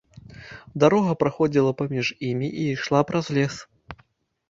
Дарога 0.83 1.11
праходзіла 1.25 1.71
паміж 1.83 2.07
імі 2.31 2.51
і 2.65 2.67
ішла 2.75 3.07
праз 3.11 3.25
лес. 3.41 3.55